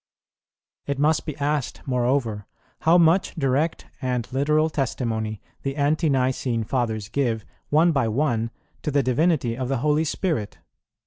It 0.87 0.97
must 0.97 1.27
be 1.27 1.37
asked, 1.37 1.83
moreover, 1.85 2.47
how 2.79 2.97
much 2.97 3.35
direct 3.35 3.85
and 4.01 4.27
literal 4.33 4.67
testimony 4.71 5.43
the 5.61 5.75
Ante 5.75 6.09
nicene 6.09 6.63
Fathers 6.63 7.07
give, 7.07 7.45
one 7.69 7.91
by 7.91 8.07
one, 8.07 8.49
to 8.81 8.89
the 8.89 9.03
divinity 9.03 9.55
of 9.55 9.69
the 9.69 9.77
Holy 9.85 10.03
Spirit? 10.03 10.57